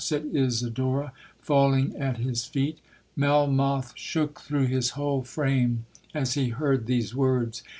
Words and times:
said 0.03 0.25
Isidora, 0.35 1.13
falling 1.43 1.95
at 1.95 2.17
his 2.17 2.43
feet. 2.45 2.79
Melmoth 3.15 3.93
shook 3.95 4.39
through 4.39 4.65
his 4.65 4.89
whole 4.97 5.21
frame 5.21 5.85
as 6.15 6.33
he 6.33 6.49
heard 6.49 6.87
these 6.87 7.13
words. 7.13 7.61